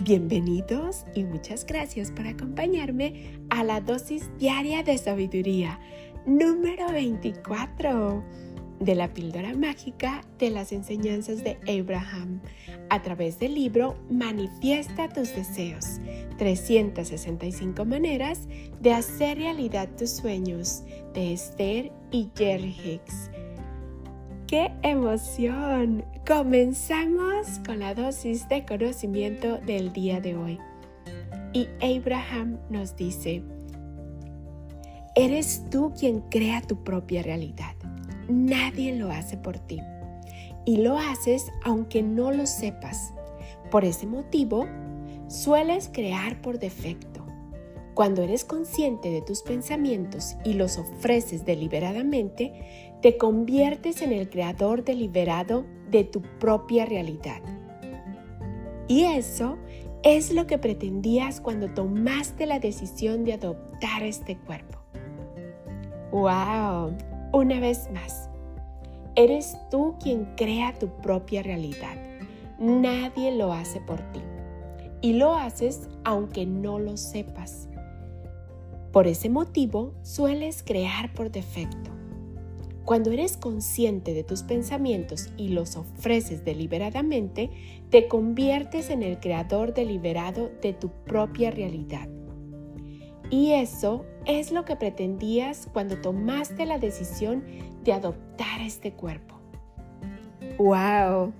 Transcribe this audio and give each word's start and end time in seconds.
Bienvenidos 0.00 1.04
y 1.14 1.24
muchas 1.24 1.64
gracias 1.64 2.10
por 2.10 2.26
acompañarme 2.26 3.38
a 3.48 3.62
la 3.62 3.80
dosis 3.80 4.28
diaria 4.38 4.82
de 4.82 4.98
sabiduría 4.98 5.78
número 6.26 6.90
24 6.90 8.24
de 8.80 8.94
la 8.94 9.12
píldora 9.12 9.54
mágica 9.54 10.22
de 10.38 10.50
las 10.50 10.72
enseñanzas 10.72 11.44
de 11.44 11.58
Abraham 11.68 12.40
a 12.88 13.02
través 13.02 13.38
del 13.38 13.54
libro 13.54 13.96
Manifiesta 14.10 15.08
tus 15.08 15.34
deseos, 15.34 16.00
365 16.38 17.84
maneras 17.84 18.48
de 18.80 18.92
hacer 18.92 19.38
realidad 19.38 19.88
tus 19.96 20.10
sueños 20.10 20.82
de 21.14 21.34
Esther 21.34 21.92
y 22.10 22.30
Jerry 22.36 22.74
Hicks. 22.84 23.30
¡Qué 24.50 24.72
emoción! 24.82 26.04
Comenzamos 26.26 27.60
con 27.64 27.78
la 27.78 27.94
dosis 27.94 28.48
de 28.48 28.66
conocimiento 28.66 29.58
del 29.58 29.92
día 29.92 30.20
de 30.20 30.34
hoy. 30.34 30.58
Y 31.52 31.68
Abraham 31.80 32.58
nos 32.68 32.96
dice, 32.96 33.44
eres 35.14 35.62
tú 35.70 35.92
quien 35.96 36.22
crea 36.22 36.62
tu 36.62 36.82
propia 36.82 37.22
realidad. 37.22 37.76
Nadie 38.28 38.96
lo 38.96 39.12
hace 39.12 39.36
por 39.36 39.56
ti. 39.56 39.78
Y 40.66 40.78
lo 40.78 40.98
haces 40.98 41.52
aunque 41.62 42.02
no 42.02 42.32
lo 42.32 42.44
sepas. 42.44 43.14
Por 43.70 43.84
ese 43.84 44.08
motivo, 44.08 44.66
sueles 45.28 45.88
crear 45.94 46.42
por 46.42 46.58
defecto 46.58 47.20
cuando 48.00 48.22
eres 48.22 48.46
consciente 48.46 49.10
de 49.10 49.20
tus 49.20 49.42
pensamientos 49.42 50.36
y 50.42 50.54
los 50.54 50.78
ofreces 50.78 51.44
deliberadamente, 51.44 52.89
te 53.02 53.16
conviertes 53.16 54.02
en 54.02 54.12
el 54.12 54.28
creador 54.28 54.84
deliberado 54.84 55.64
de 55.90 56.04
tu 56.04 56.20
propia 56.38 56.84
realidad. 56.84 57.40
Y 58.88 59.04
eso 59.04 59.56
es 60.02 60.32
lo 60.32 60.46
que 60.46 60.58
pretendías 60.58 61.40
cuando 61.40 61.72
tomaste 61.72 62.46
la 62.46 62.58
decisión 62.58 63.24
de 63.24 63.34
adoptar 63.34 64.02
este 64.02 64.36
cuerpo. 64.36 64.78
¡Wow! 66.10 66.96
Una 67.32 67.60
vez 67.60 67.88
más, 67.92 68.28
eres 69.14 69.56
tú 69.70 69.94
quien 70.02 70.34
crea 70.36 70.74
tu 70.78 70.88
propia 70.88 71.42
realidad. 71.42 71.96
Nadie 72.58 73.32
lo 73.36 73.52
hace 73.52 73.80
por 73.80 74.00
ti. 74.12 74.20
Y 75.02 75.14
lo 75.14 75.34
haces 75.34 75.88
aunque 76.04 76.44
no 76.44 76.78
lo 76.78 76.96
sepas. 76.96 77.68
Por 78.92 79.06
ese 79.06 79.30
motivo, 79.30 79.94
sueles 80.02 80.62
crear 80.62 81.14
por 81.14 81.30
defecto. 81.30 81.99
Cuando 82.84 83.10
eres 83.10 83.36
consciente 83.36 84.14
de 84.14 84.24
tus 84.24 84.42
pensamientos 84.42 85.30
y 85.36 85.48
los 85.48 85.76
ofreces 85.76 86.44
deliberadamente, 86.44 87.50
te 87.90 88.08
conviertes 88.08 88.90
en 88.90 89.02
el 89.02 89.20
creador 89.20 89.74
deliberado 89.74 90.50
de 90.62 90.72
tu 90.72 90.90
propia 91.04 91.50
realidad. 91.50 92.08
Y 93.30 93.52
eso 93.52 94.04
es 94.26 94.50
lo 94.50 94.64
que 94.64 94.76
pretendías 94.76 95.68
cuando 95.72 95.98
tomaste 95.98 96.66
la 96.66 96.78
decisión 96.78 97.44
de 97.84 97.92
adoptar 97.92 98.60
este 98.60 98.92
cuerpo. 98.92 99.36
¡Wow! 100.58 101.32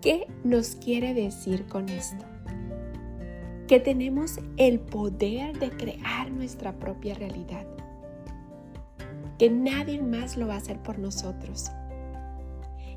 ¿Qué 0.00 0.26
nos 0.42 0.74
quiere 0.74 1.14
decir 1.14 1.66
con 1.66 1.88
esto? 1.88 2.30
que 3.70 3.78
tenemos 3.78 4.40
el 4.56 4.80
poder 4.80 5.56
de 5.60 5.70
crear 5.70 6.28
nuestra 6.32 6.72
propia 6.72 7.14
realidad, 7.14 7.64
que 9.40 9.48
nadie 9.48 10.02
más 10.02 10.36
lo 10.36 10.48
va 10.48 10.54
a 10.56 10.58
hacer 10.58 10.78
por 10.80 10.98
nosotros 10.98 11.70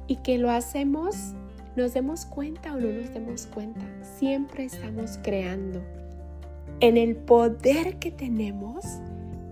y 0.08 0.17
que 0.17 0.38
lo 0.38 0.52
hacemos, 0.52 1.16
nos 1.77 1.94
demos 1.94 2.25
cuenta 2.25 2.73
o 2.73 2.80
no 2.81 2.89
nos 2.89 3.13
demos 3.13 3.45
cuenta, 3.45 3.80
siempre 4.19 4.66
estamos 4.66 5.17
creando 5.23 5.81
en 6.81 6.97
el 6.97 7.16
poder 7.16 7.97
que 7.97 8.12
tenemos 8.12 8.84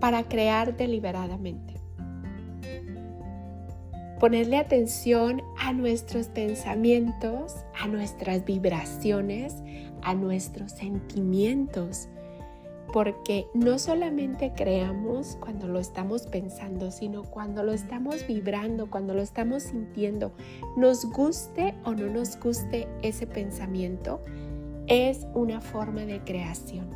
para 0.00 0.24
crear 0.24 0.76
deliberadamente. 0.76 1.80
Ponerle 4.20 4.58
atención 4.58 5.40
a 5.58 5.72
nuestros 5.72 6.26
pensamientos, 6.28 7.54
a 7.80 7.88
nuestras 7.88 8.44
vibraciones, 8.44 9.54
a 10.02 10.12
nuestros 10.12 10.72
sentimientos, 10.72 12.10
porque 12.92 13.48
no 13.54 13.78
solamente 13.78 14.52
creamos 14.54 15.36
cuando 15.40 15.66
lo 15.66 15.78
estamos 15.80 16.26
pensando, 16.26 16.90
sino 16.90 17.24
cuando 17.24 17.62
lo 17.62 17.72
estamos 17.72 18.26
vibrando, 18.26 18.90
cuando 18.90 19.14
lo 19.14 19.22
estamos 19.22 19.62
sintiendo, 19.62 20.32
nos 20.76 21.06
guste 21.06 21.74
o 21.84 21.94
no 21.94 22.08
nos 22.08 22.38
guste 22.38 22.86
ese 23.00 23.26
pensamiento, 23.26 24.20
es 24.86 25.26
una 25.34 25.60
forma 25.60 26.02
de 26.02 26.20
creación. 26.20 26.90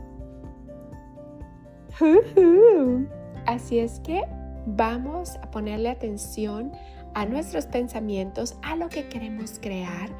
Así 3.46 3.78
es 3.78 4.00
que 4.00 4.22
vamos 4.66 5.36
a 5.36 5.50
ponerle 5.50 5.88
atención 5.88 6.72
a 7.14 7.24
nuestros 7.24 7.64
pensamientos, 7.64 8.58
a 8.62 8.76
lo 8.76 8.90
que 8.90 9.08
queremos 9.08 9.58
crear, 9.58 10.10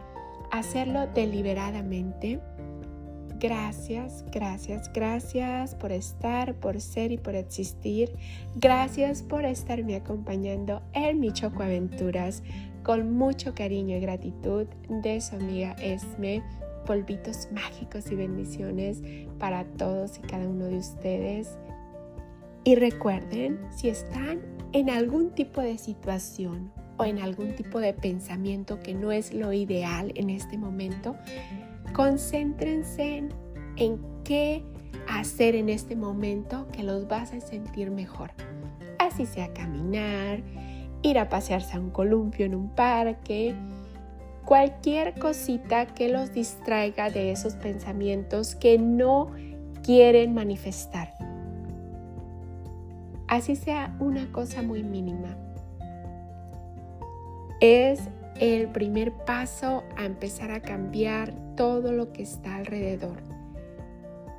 hacerlo 0.51 1.07
deliberadamente 1.09 2.41
Gracias, 3.39 4.25
gracias, 4.33 4.91
gracias 4.93 5.75
por 5.75 5.93
estar, 5.93 6.55
por 6.55 6.81
ser 6.81 7.13
y 7.13 7.19
por 7.19 7.35
existir. 7.35 8.17
Gracias 8.55 9.23
por 9.23 9.45
estarme 9.45 9.97
acompañando 9.97 10.83
en 10.95 11.21
mi 11.21 11.33
Choco 11.33 11.63
Aventuras 11.63 12.43
con 12.83 13.13
mucho 13.13 13.55
cariño 13.55 13.97
y 13.97 14.01
gratitud 14.01 14.67
de 14.89 15.21
su 15.21 15.37
amiga 15.37 15.73
Esme. 15.83 16.43
Polvitos 16.87 17.49
mágicos 17.51 18.11
y 18.13 18.15
bendiciones 18.15 19.03
para 19.41 19.65
todos 19.65 20.19
y 20.19 20.21
cada 20.21 20.49
uno 20.49 20.67
de 20.67 20.79
ustedes. 20.79 21.59
Y 22.63 22.77
recuerden, 22.77 23.59
si 23.77 23.89
están 23.89 24.41
en 24.73 24.89
algún 24.91 25.31
tipo 25.31 25.61
de 25.61 25.79
situación 25.79 26.71
o 26.97 27.05
en 27.05 27.19
algún 27.19 27.55
tipo 27.57 27.81
de 27.81 27.93
pensamiento 27.93 28.81
que 28.81 28.95
no 28.95 29.13
es 29.13 29.35
lo 29.35 29.53
ideal 29.53 30.13
en 30.15 30.31
este 30.31 30.59
momento, 30.59 31.17
concéntrense 31.93 33.29
en 33.77 34.01
qué 34.25 34.65
hacer 35.09 35.55
en 35.55 35.69
este 35.69 35.97
momento 35.97 36.67
que 36.73 36.83
los 36.83 37.09
vas 37.09 37.33
a 37.33 37.41
sentir 37.41 37.91
mejor. 37.91 38.31
Así 38.99 39.27
sea 39.27 39.53
caminar, 39.53 40.43
ir 41.03 41.19
a 41.19 41.29
pasearse 41.29 41.77
a 41.77 41.81
un 41.81 41.91
columpio 41.91 42.47
en 42.47 42.55
un 42.55 42.69
parque, 42.71 43.55
cualquier 44.45 45.19
cosita 45.19 45.87
que 45.87 46.09
los 46.09 46.33
distraiga 46.33 47.11
de 47.11 47.33
esos 47.33 47.55
pensamientos 47.55 48.55
que 48.55 48.79
no 48.79 49.31
quieren 49.83 50.35
manifestar. 50.35 51.15
Así 53.29 53.57
sea 53.57 53.97
una 53.99 54.31
cosa 54.33 54.63
muy 54.63 54.83
mínima. 54.83 55.37
Es 57.61 58.09
el 58.41 58.69
primer 58.69 59.13
paso 59.13 59.85
a 59.97 60.05
empezar 60.05 60.51
a 60.51 60.61
cambiar 60.61 61.33
todo 61.57 61.93
lo 61.93 62.13
que 62.13 62.23
está 62.23 62.57
alrededor. 62.57 63.23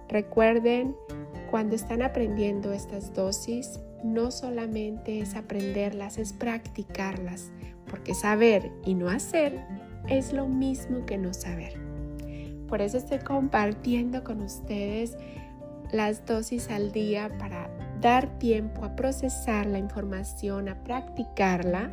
Recuerden, 0.07 0.95
cuando 1.49 1.75
están 1.75 2.01
aprendiendo 2.01 2.73
estas 2.73 3.13
dosis, 3.13 3.79
no 4.03 4.31
solamente 4.31 5.19
es 5.19 5.35
aprenderlas, 5.35 6.17
es 6.17 6.33
practicarlas, 6.33 7.51
porque 7.89 8.13
saber 8.13 8.71
y 8.85 8.93
no 8.93 9.09
hacer 9.09 9.59
es 10.07 10.33
lo 10.33 10.47
mismo 10.47 11.05
que 11.05 11.17
no 11.17 11.33
saber. 11.33 11.73
Por 12.67 12.81
eso 12.81 12.97
estoy 12.97 13.19
compartiendo 13.19 14.23
con 14.23 14.41
ustedes 14.41 15.17
las 15.91 16.25
dosis 16.25 16.69
al 16.69 16.91
día 16.91 17.31
para 17.39 17.69
dar 18.01 18.37
tiempo 18.39 18.83
a 18.83 18.95
procesar 18.95 19.65
la 19.65 19.79
información, 19.79 20.69
a 20.69 20.83
practicarla, 20.83 21.89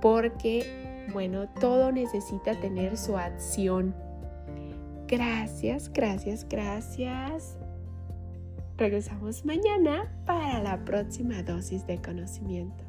porque 0.00 0.91
bueno, 1.12 1.48
todo 1.60 1.90
necesita 1.90 2.58
tener 2.60 2.96
su 2.96 3.16
acción. 3.16 3.94
Gracias, 5.08 5.92
gracias, 5.92 6.46
gracias. 6.48 7.58
Regresamos 8.78 9.44
mañana 9.44 10.10
para 10.24 10.62
la 10.62 10.84
próxima 10.84 11.42
dosis 11.42 11.86
de 11.86 12.00
conocimiento. 12.00 12.84